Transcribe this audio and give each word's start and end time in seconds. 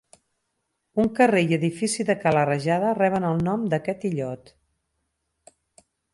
Un 1.03 1.09
carrer 1.19 1.43
i 1.51 1.55
edifici 1.57 2.05
de 2.07 2.15
Cala 2.23 2.47
Rajada 2.51 2.95
reben 3.01 3.29
el 3.35 3.45
nom 3.51 3.69
d'aquest 3.75 4.09
illot. 4.11 4.53